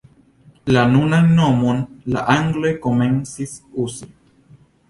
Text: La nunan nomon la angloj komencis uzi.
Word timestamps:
La 0.75 0.85
nunan 0.93 1.27
nomon 1.41 1.83
la 2.15 2.25
angloj 2.39 2.75
komencis 2.87 3.55
uzi. 3.85 4.09